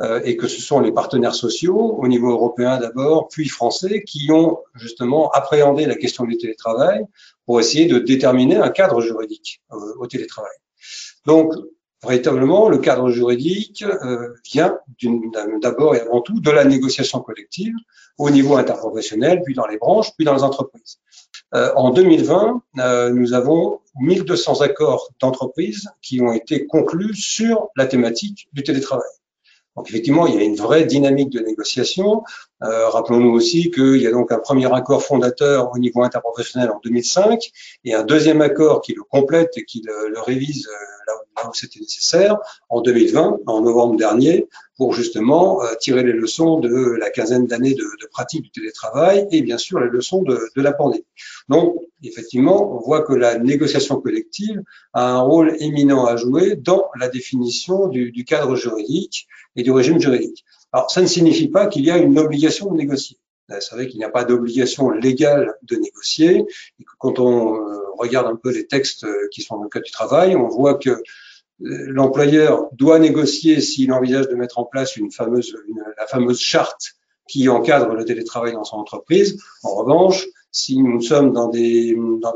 euh, 0.00 0.20
et 0.24 0.36
que 0.36 0.48
ce 0.48 0.62
sont 0.62 0.80
les 0.80 0.92
partenaires 0.92 1.34
sociaux, 1.34 1.98
au 1.98 2.08
niveau 2.08 2.30
européen 2.30 2.78
d'abord, 2.78 3.28
puis 3.28 3.48
français, 3.48 4.02
qui 4.02 4.30
ont 4.32 4.58
justement 4.74 5.30
appréhendé 5.32 5.84
la 5.84 5.94
question 5.94 6.24
du 6.24 6.38
télétravail 6.38 7.04
pour 7.44 7.60
essayer 7.60 7.86
de 7.86 7.98
déterminer 7.98 8.56
un 8.56 8.70
cadre 8.70 9.02
juridique 9.02 9.60
au 9.98 10.06
télétravail. 10.06 10.56
Donc, 11.26 11.52
véritablement, 12.02 12.68
le 12.68 12.78
cadre 12.78 13.10
juridique 13.10 13.84
euh, 13.84 14.34
vient 14.50 14.78
d'abord 15.60 15.94
et 15.94 16.00
avant 16.00 16.20
tout 16.20 16.40
de 16.40 16.50
la 16.50 16.64
négociation 16.64 17.20
collective 17.20 17.74
au 18.18 18.30
niveau 18.30 18.56
interprofessionnel, 18.56 19.42
puis 19.44 19.54
dans 19.54 19.66
les 19.66 19.78
branches, 19.78 20.10
puis 20.16 20.24
dans 20.24 20.34
les 20.34 20.42
entreprises. 20.42 20.98
Euh, 21.54 21.72
en 21.74 21.90
2020, 21.90 22.62
euh, 22.78 23.10
nous 23.10 23.32
avons 23.32 23.80
1200 23.98 24.60
accords 24.60 25.08
d'entreprise 25.20 25.88
qui 26.00 26.20
ont 26.20 26.32
été 26.32 26.66
conclus 26.66 27.14
sur 27.14 27.68
la 27.76 27.86
thématique 27.86 28.48
du 28.52 28.62
télétravail. 28.62 29.08
Donc 29.76 29.88
effectivement, 29.88 30.26
il 30.26 30.34
y 30.34 30.38
a 30.38 30.42
une 30.42 30.56
vraie 30.56 30.84
dynamique 30.84 31.30
de 31.30 31.40
négociation. 31.40 32.22
Euh, 32.62 32.88
rappelons-nous 32.88 33.30
aussi 33.30 33.70
qu'il 33.70 33.96
y 33.96 34.06
a 34.06 34.10
donc 34.10 34.30
un 34.32 34.38
premier 34.38 34.72
accord 34.72 35.02
fondateur 35.02 35.70
au 35.72 35.78
niveau 35.78 36.02
interprofessionnel 36.02 36.70
en 36.70 36.80
2005 36.82 37.50
et 37.84 37.94
un 37.94 38.02
deuxième 38.02 38.42
accord 38.42 38.82
qui 38.82 38.94
le 38.94 39.02
complète 39.02 39.56
et 39.56 39.64
qui 39.64 39.82
le, 39.84 40.20
révise 40.20 40.68
là 41.06 41.14
où 41.14 41.29
c'était 41.54 41.80
nécessaire 41.80 42.38
en 42.68 42.80
2020, 42.80 43.40
en 43.46 43.60
novembre 43.62 43.96
dernier, 43.96 44.46
pour 44.76 44.94
justement 44.94 45.62
euh, 45.62 45.74
tirer 45.78 46.02
les 46.02 46.12
leçons 46.12 46.58
de 46.58 46.96
la 46.98 47.10
quinzaine 47.10 47.46
d'années 47.46 47.74
de, 47.74 47.84
pratique 48.10 48.42
du 48.42 48.50
télétravail 48.50 49.26
et 49.30 49.42
bien 49.42 49.58
sûr 49.58 49.78
les 49.78 49.90
leçons 49.90 50.22
de, 50.22 50.40
de, 50.56 50.62
la 50.62 50.72
pandémie. 50.72 51.04
Donc, 51.48 51.76
effectivement, 52.02 52.76
on 52.76 52.80
voit 52.80 53.02
que 53.02 53.12
la 53.12 53.38
négociation 53.38 54.00
collective 54.00 54.62
a 54.92 55.10
un 55.10 55.20
rôle 55.20 55.54
éminent 55.60 56.06
à 56.06 56.16
jouer 56.16 56.56
dans 56.56 56.86
la 56.98 57.08
définition 57.08 57.88
du, 57.88 58.10
du 58.10 58.24
cadre 58.24 58.56
juridique 58.56 59.28
et 59.54 59.62
du 59.62 59.70
régime 59.70 60.00
juridique. 60.00 60.44
Alors, 60.72 60.90
ça 60.90 61.02
ne 61.02 61.06
signifie 61.06 61.48
pas 61.48 61.66
qu'il 61.66 61.84
y 61.84 61.90
a 61.90 61.98
une 61.98 62.18
obligation 62.18 62.72
de 62.72 62.76
négocier. 62.76 63.18
Vous 63.50 63.60
savez 63.60 63.88
qu'il 63.88 63.98
n'y 63.98 64.04
a 64.04 64.10
pas 64.10 64.24
d'obligation 64.24 64.90
légale 64.90 65.54
de 65.62 65.76
négocier 65.76 66.46
et 66.78 66.84
quand 66.98 67.18
on 67.18 67.56
euh, 67.56 67.78
regarde 67.98 68.26
un 68.26 68.36
peu 68.36 68.52
les 68.52 68.66
textes 68.66 69.06
qui 69.32 69.42
sont 69.42 69.56
dans 69.56 69.64
le 69.64 69.68
cadre 69.68 69.84
du 69.84 69.92
travail, 69.92 70.36
on 70.36 70.48
voit 70.48 70.74
que 70.74 71.02
l'employeur 71.60 72.68
doit 72.72 72.98
négocier 72.98 73.60
s'il 73.60 73.92
envisage 73.92 74.28
de 74.28 74.34
mettre 74.34 74.58
en 74.58 74.64
place 74.64 74.96
la 74.96 76.06
fameuse 76.06 76.40
charte 76.40 76.94
qui 77.28 77.48
encadre 77.48 77.94
le 77.94 78.04
télétravail 78.04 78.54
dans 78.54 78.64
son 78.64 78.76
entreprise. 78.76 79.38
En 79.62 79.74
revanche, 79.74 80.26
si 80.52 80.82
nous 80.82 81.00
sommes 81.00 81.32
dans 81.32 81.48
des 81.48 81.94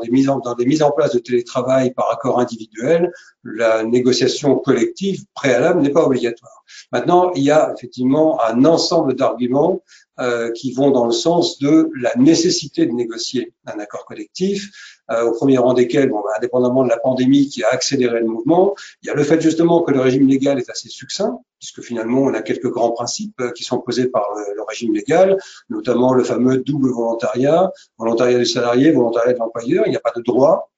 mises 0.09 0.29
en 0.29 0.91
place 0.93 1.13
de 1.13 1.19
télétravail 1.19 1.93
par 1.95 2.13
accord 2.13 2.39
individuel, 2.39 3.13
la 3.43 3.83
négociation 3.83 4.57
collective 4.57 5.25
préalable 5.35 5.81
n'est 5.81 5.91
pas 5.91 6.05
obligatoire. 6.05 6.65
Maintenant, 6.93 7.33
il 7.35 7.43
y 7.43 7.51
a 7.51 7.73
effectivement 7.77 8.41
un 8.43 8.65
ensemble 8.65 9.15
d'arguments 9.15 9.83
euh, 10.21 10.53
qui 10.53 10.73
vont 10.73 10.93
dans 10.93 11.07
le 11.07 11.13
sens 11.13 11.59
de 11.59 11.91
la 12.01 12.13
nécessité 12.17 12.87
de 12.87 12.93
négocier 12.93 13.53
un 13.67 13.81
accord 13.81 14.05
collectif, 14.05 14.71
euh, 15.11 15.25
au 15.25 15.33
premier 15.33 15.59
rang 15.59 15.75
desquels, 15.75 16.09
bon, 16.09 16.21
bah, 16.21 16.31
indépendamment 16.37 16.85
de 16.85 16.89
la 16.89 16.99
pandémie 16.99 17.49
qui 17.49 17.65
a 17.65 17.69
accéléré 17.69 18.21
le 18.21 18.27
mouvement, 18.27 18.75
il 19.03 19.09
y 19.09 19.11
a 19.11 19.15
le 19.15 19.25
fait 19.25 19.41
justement 19.41 19.83
que 19.83 19.91
le 19.91 20.01
régime 20.01 20.29
légal 20.29 20.59
est 20.59 20.71
assez 20.71 20.89
succinct, 20.89 21.41
puisque 21.59 21.83
finalement 21.83 22.21
on 22.23 22.33
a 22.33 22.43
quelques 22.43 22.71
grands 22.71 22.93
principes 22.93 23.41
euh, 23.41 23.51
qui 23.51 23.65
sont 23.65 23.81
posés 23.81 24.07
par 24.07 24.27
le, 24.37 24.63
régime 24.69 24.95
légal, 24.95 25.37
notamment 25.69 26.15
le 26.15 26.23
fameux 26.23 26.59
double 26.59 26.91
volontariat, 26.91 27.73
volontariat 27.99 28.39
du 28.39 28.47
salarié, 28.47 28.93
volontariat 28.93 29.33
de 29.33 29.39
l'employeur, 29.39 29.85
il 29.87 29.91
n'y 29.91 29.97
a 29.97 30.01
pas 30.01 30.13
de 30.15 30.23
droit 30.23 30.71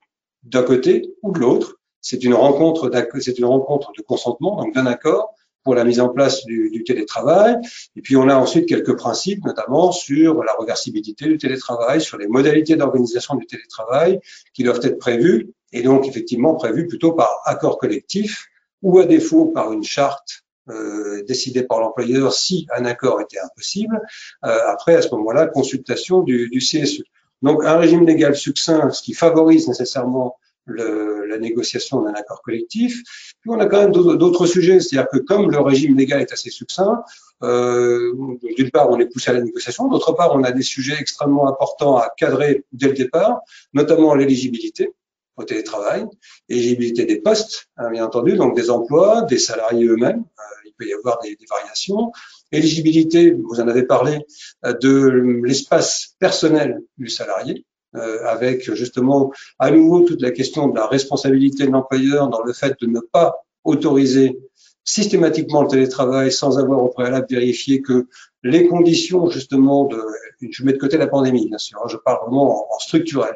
d'un 0.42 0.62
côté 0.62 1.14
ou 1.22 1.32
de 1.32 1.38
l'autre, 1.38 1.76
c'est 2.00 2.24
une 2.24 2.34
rencontre, 2.34 2.90
c'est 3.20 3.38
une 3.38 3.44
rencontre 3.44 3.92
de 3.96 4.02
consentement, 4.02 4.56
donc 4.56 4.74
d'un 4.74 4.86
accord, 4.86 5.34
pour 5.66 5.74
la 5.74 5.82
mise 5.82 5.98
en 5.98 6.10
place 6.10 6.46
du, 6.46 6.84
télétravail. 6.86 7.56
Et 7.96 8.00
puis 8.00 8.16
on 8.16 8.28
a 8.28 8.36
ensuite 8.36 8.68
quelques 8.68 8.96
principes, 8.96 9.44
notamment 9.44 9.90
sur 9.90 10.44
la 10.44 10.52
reversibilité 10.52 11.24
du 11.26 11.38
télétravail, 11.38 12.00
sur 12.00 12.18
les 12.18 12.28
modalités 12.28 12.76
d'organisation 12.76 13.34
du 13.34 13.46
télétravail 13.46 14.20
qui 14.54 14.62
doivent 14.62 14.78
être 14.84 15.00
prévues, 15.00 15.50
et 15.72 15.82
donc 15.82 16.06
effectivement 16.06 16.54
prévues 16.54 16.86
plutôt 16.86 17.14
par 17.14 17.40
accord 17.46 17.78
collectif 17.78 18.46
ou 18.80 19.00
à 19.00 19.06
défaut 19.06 19.46
par 19.46 19.72
une 19.72 19.82
charte 19.82 20.44
euh, 20.68 21.24
décidée 21.26 21.64
par 21.64 21.80
l'employeur 21.80 22.32
si 22.32 22.68
un 22.76 22.84
accord 22.84 23.20
était 23.20 23.40
impossible. 23.40 24.00
Euh, 24.44 24.58
après, 24.68 24.94
à 24.94 25.02
ce 25.02 25.08
moment-là, 25.16 25.48
consultation 25.48 26.20
du, 26.20 26.48
du 26.48 26.60
CSE. 26.60 27.02
Donc 27.42 27.64
un 27.64 27.76
régime 27.76 28.06
légal 28.06 28.36
succinct, 28.36 28.90
ce 28.90 29.02
qui 29.02 29.14
favorise 29.14 29.66
nécessairement 29.66 30.36
le, 30.66 31.24
la 31.26 31.38
négociation 31.38 32.02
d'un 32.02 32.12
accord 32.12 32.42
collectif. 32.42 33.02
Puis 33.40 33.50
on 33.50 33.58
a 33.58 33.66
quand 33.66 33.80
même 33.80 33.92
d'autres 33.92 34.46
sujets, 34.46 34.80
c'est-à-dire 34.80 35.08
que 35.10 35.18
comme 35.18 35.50
le 35.50 35.60
régime 35.60 35.96
légal 35.96 36.20
est 36.20 36.32
assez 36.32 36.50
succinct, 36.50 37.02
euh, 37.42 38.12
d'une 38.56 38.70
part 38.70 38.90
on 38.90 38.98
est 38.98 39.06
poussé 39.06 39.30
à 39.30 39.34
la 39.34 39.40
négociation, 39.40 39.88
d'autre 39.88 40.12
part 40.12 40.34
on 40.34 40.42
a 40.42 40.52
des 40.52 40.62
sujets 40.62 40.96
extrêmement 40.98 41.48
importants 41.48 41.96
à 41.96 42.10
cadrer 42.16 42.64
dès 42.72 42.88
le 42.88 42.94
départ, 42.94 43.40
notamment 43.72 44.14
l'éligibilité 44.14 44.92
au 45.36 45.44
télétravail, 45.44 46.06
l'éligibilité 46.48 47.04
des 47.04 47.20
postes, 47.20 47.66
hein, 47.76 47.90
bien 47.90 48.04
entendu, 48.04 48.36
donc 48.36 48.56
des 48.56 48.70
emplois, 48.70 49.22
des 49.22 49.38
salariés 49.38 49.86
eux-mêmes. 49.86 50.24
Euh, 50.38 50.42
il 50.64 50.72
peut 50.78 50.86
y 50.86 50.94
avoir 50.94 51.18
des, 51.20 51.36
des 51.36 51.46
variations. 51.48 52.10
Éligibilité, 52.52 53.32
vous 53.32 53.60
en 53.60 53.68
avez 53.68 53.82
parlé, 53.82 54.20
de 54.62 55.42
l'espace 55.44 56.14
personnel 56.18 56.80
du 56.96 57.08
salarié. 57.08 57.66
Avec 57.94 58.70
justement 58.74 59.32
à 59.58 59.70
nouveau 59.70 60.00
toute 60.00 60.20
la 60.20 60.30
question 60.30 60.68
de 60.68 60.76
la 60.76 60.86
responsabilité 60.86 61.66
de 61.66 61.70
l'employeur 61.70 62.28
dans 62.28 62.42
le 62.42 62.52
fait 62.52 62.76
de 62.80 62.86
ne 62.86 63.00
pas 63.00 63.36
autoriser 63.64 64.38
systématiquement 64.84 65.62
le 65.62 65.68
télétravail 65.68 66.30
sans 66.30 66.58
avoir 66.58 66.82
au 66.82 66.88
préalable 66.88 67.26
vérifié 67.28 67.82
que 67.82 68.06
les 68.42 68.68
conditions 68.68 69.28
justement 69.28 69.84
de, 69.84 70.00
je 70.48 70.64
mets 70.64 70.72
de 70.72 70.78
côté 70.78 70.96
la 70.96 71.08
pandémie 71.08 71.48
bien 71.48 71.58
sûr, 71.58 71.78
hein, 71.82 71.88
je 71.90 71.96
parle 71.96 72.22
vraiment 72.22 72.72
en, 72.72 72.78
structurel, 72.78 73.34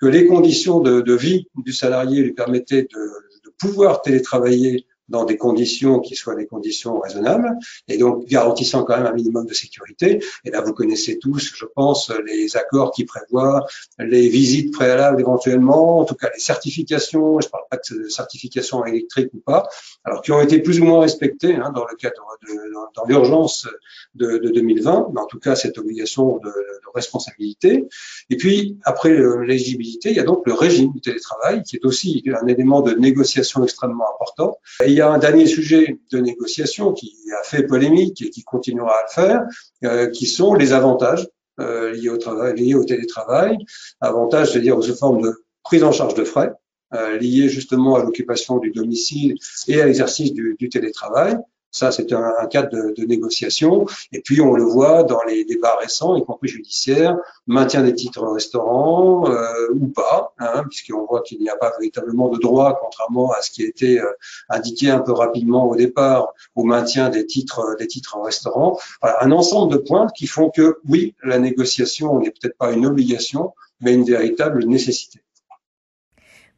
que 0.00 0.06
les 0.06 0.26
conditions 0.26 0.80
de, 0.80 1.14
vie 1.14 1.46
du 1.56 1.72
salarié 1.72 2.22
lui 2.22 2.32
permettaient 2.32 2.82
de 2.82 3.50
pouvoir 3.58 4.02
télétravailler 4.02 4.86
dans 5.08 5.24
des 5.24 5.36
conditions 5.36 6.00
qui 6.00 6.14
soient 6.14 6.34
des 6.34 6.46
conditions 6.46 7.00
raisonnables 7.00 7.50
et 7.88 7.98
donc 7.98 8.26
garantissant 8.26 8.84
quand 8.84 8.96
même 8.96 9.06
un 9.06 9.12
minimum 9.12 9.46
de 9.46 9.54
sécurité. 9.54 10.22
Et 10.44 10.50
là, 10.50 10.60
vous 10.60 10.72
connaissez 10.72 11.18
tous, 11.18 11.52
je 11.54 11.64
pense, 11.64 12.10
les 12.26 12.56
accords 12.56 12.92
qui 12.92 13.04
prévoient 13.04 13.66
les 13.98 14.28
visites 14.28 14.72
préalables 14.72 15.20
éventuellement, 15.20 15.98
en 15.98 16.04
tout 16.04 16.14
cas 16.14 16.30
les 16.34 16.40
certifications, 16.40 17.40
je 17.40 17.46
ne 17.46 17.50
parle 17.50 17.64
pas 17.70 17.78
de 17.90 18.08
certification 18.08 18.84
électrique 18.84 19.30
ou 19.34 19.40
pas, 19.40 19.68
alors 20.04 20.22
qui 20.22 20.32
ont 20.32 20.40
été 20.40 20.60
plus 20.60 20.80
ou 20.80 20.84
moins 20.84 21.00
respectées 21.00 21.54
hein, 21.56 21.72
dans 21.74 21.84
le 21.84 21.96
cadre 21.96 22.36
de, 22.46 22.54
dans, 22.94 23.04
l'urgence 23.06 23.68
de, 24.14 24.38
de, 24.38 24.50
2020, 24.50 25.10
mais 25.14 25.20
en 25.20 25.26
tout 25.26 25.38
cas 25.38 25.54
cette 25.54 25.78
obligation 25.78 26.38
de, 26.38 26.52
responsabilité. 26.94 27.86
Et 28.30 28.36
puis 28.36 28.78
après 28.82 29.10
l'éligibilité, 29.10 30.10
il 30.10 30.16
y 30.16 30.20
a 30.20 30.24
donc 30.24 30.42
le 30.46 30.54
régime 30.54 30.90
du 30.92 31.00
télétravail 31.00 31.62
qui 31.62 31.76
est 31.76 31.84
aussi 31.84 32.24
un 32.40 32.46
élément 32.46 32.80
de 32.80 32.92
négociation 32.94 33.62
extrêmement 33.62 34.06
important. 34.14 34.58
Y 34.98 35.00
a 35.00 35.10
un 35.10 35.18
dernier 35.18 35.46
sujet 35.46 35.98
de 36.12 36.18
négociation 36.18 36.92
qui 36.92 37.14
a 37.38 37.42
fait 37.44 37.64
polémique 37.64 38.22
et 38.22 38.30
qui 38.30 38.42
continuera 38.42 38.92
à 38.92 39.02
le 39.02 39.12
faire, 39.12 39.42
euh, 39.84 40.10
qui 40.10 40.26
sont 40.26 40.54
les 40.54 40.72
avantages 40.72 41.28
euh, 41.60 41.92
liés, 41.92 42.74
au 42.74 42.84
télétravail. 42.84 43.58
Avantages, 44.00 44.52
c'est-à-dire 44.52 44.82
sous 44.82 44.94
forme 44.94 45.22
de 45.22 45.44
prise 45.62 45.84
en 45.84 45.92
charge 45.92 46.14
de 46.14 46.24
frais, 46.24 46.52
euh, 46.94 47.18
liés 47.18 47.48
justement 47.48 47.96
à 47.96 48.04
l'occupation 48.04 48.58
du 48.58 48.70
domicile 48.70 49.34
et 49.66 49.80
à 49.80 49.86
l'exercice 49.86 50.32
du 50.32 50.68
télétravail. 50.68 51.36
Ça, 51.70 51.92
c'est 51.92 52.12
un, 52.12 52.46
cadre 52.50 52.92
de, 52.96 53.04
négociation. 53.04 53.86
Et 54.12 54.20
puis, 54.20 54.40
on 54.40 54.54
le 54.54 54.62
voit 54.62 55.02
dans 55.02 55.22
les 55.24 55.44
débats 55.44 55.76
récents, 55.76 56.16
y 56.16 56.24
compris 56.24 56.48
judiciaires, 56.48 57.16
maintien 57.46 57.82
des 57.82 57.94
titres 57.94 58.26
restaurants 58.26 59.30
euh, 59.30 59.68
ou 59.74 59.88
pas, 59.88 60.32
hein, 60.38 60.64
puisqu'on 60.68 61.04
voit 61.04 61.20
qu'il 61.22 61.40
n'y 61.40 61.50
a 61.50 61.56
pas 61.56 61.72
véritablement 61.78 62.28
de 62.30 62.38
droit, 62.38 62.78
contrairement 62.80 63.32
à 63.32 63.42
ce 63.42 63.50
qui 63.50 63.64
a 63.64 63.66
été 63.66 64.00
euh, 64.00 64.10
indiqué 64.48 64.90
un 64.90 65.00
peu 65.00 65.12
rapidement 65.12 65.68
au 65.68 65.76
départ, 65.76 66.32
au 66.54 66.64
maintien 66.64 67.10
des 67.10 67.26
titres, 67.26 67.76
des 67.78 67.86
titres 67.86 68.16
en 68.16 68.22
restaurant. 68.22 68.78
Voilà, 69.02 69.22
un 69.22 69.32
ensemble 69.32 69.72
de 69.72 69.78
points 69.78 70.08
qui 70.16 70.26
font 70.26 70.50
que, 70.50 70.78
oui, 70.88 71.14
la 71.22 71.38
négociation 71.38 72.18
n'est 72.18 72.30
peut-être 72.30 72.56
pas 72.56 72.72
une 72.72 72.86
obligation, 72.86 73.52
mais 73.80 73.94
une 73.94 74.04
véritable 74.04 74.64
nécessité. 74.64 75.20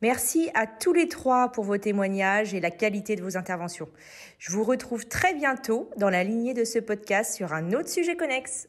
Merci 0.03 0.51
à 0.55 0.67
tous 0.67 0.95
les 0.95 1.09
trois 1.09 1.53
pour 1.53 1.65
vos 1.65 1.77
témoignages 1.77 2.55
et 2.55 2.61
la 2.61 2.71
qualité 2.71 3.17
de 3.17 3.23
vos 3.23 3.37
interventions. 3.37 3.89
Je 4.39 4.51
vous 4.51 4.65
retrouve 4.65 5.07
très 5.07 5.35
bientôt 5.35 5.91
dans 5.99 6.09
la 6.09 6.25
lignée 6.25 6.55
de 6.55 6.65
ce 6.65 6.79
podcast 6.79 7.35
sur 7.35 7.53
un 7.53 7.73
autre 7.73 7.91
sujet 7.91 8.17
connexe. 8.17 8.69